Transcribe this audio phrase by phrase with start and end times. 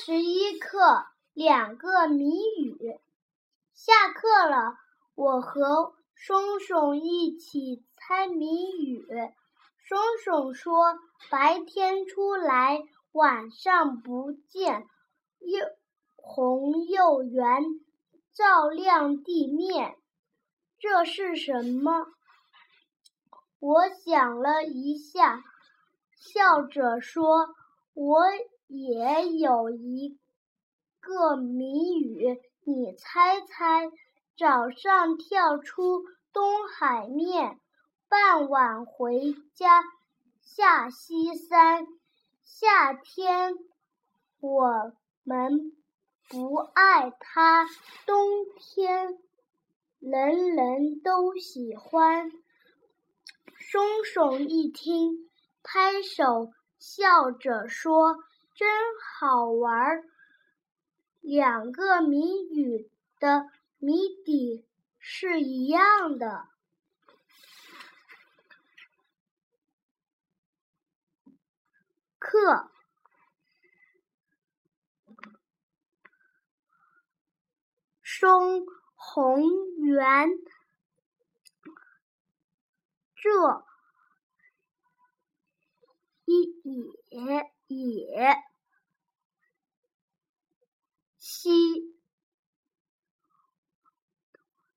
[0.00, 3.00] 十一课，两个谜语。
[3.74, 4.76] 下课了，
[5.16, 9.04] 我和松松一起猜谜语。
[9.88, 10.96] 松松说
[11.30, 12.80] ：“白天出来，
[13.10, 14.86] 晚上不见，
[15.40, 15.66] 又
[16.14, 17.64] 红又圆，
[18.32, 19.96] 照亮地面。
[20.78, 22.06] 这是什么？”
[23.58, 25.42] 我想了一下，
[26.16, 27.48] 笑着说
[27.94, 28.22] ：“我。”
[28.68, 30.18] 也有一
[31.00, 33.90] 个谜语，你猜猜：
[34.36, 36.04] 早上跳出
[36.34, 37.58] 东海面，
[38.10, 39.82] 傍晚回家
[40.42, 41.86] 下西山。
[42.44, 43.54] 夏天
[44.38, 44.92] 我
[45.24, 45.72] 们
[46.28, 47.66] 不爱它，
[48.04, 49.18] 冬天
[49.98, 52.30] 人人都喜欢。
[53.58, 55.30] 松松一听，
[55.62, 58.18] 拍手笑着说。
[58.58, 58.68] 真
[59.20, 60.02] 好玩，
[61.20, 62.90] 两个谜语
[63.20, 64.66] 的谜底
[64.98, 66.48] 是一样的。
[72.18, 72.68] 课，
[78.02, 79.40] 松红
[79.76, 80.30] 圆，
[83.14, 83.64] 这
[86.24, 87.54] 一也。
[87.70, 88.34] 也
[91.18, 91.94] 西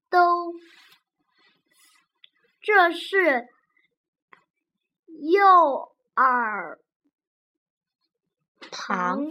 [0.10, 0.41] 都，
[2.62, 3.48] 这是
[5.08, 6.80] 右耳
[8.72, 9.28] 旁。